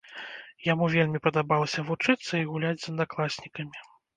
Яму 0.67 0.87
вельмі 0.95 1.21
падабалася 1.27 1.85
вучыцца 1.91 2.33
і 2.41 2.49
гуляць 2.51 2.81
з 2.87 2.93
аднакласнікамі. 2.93 3.77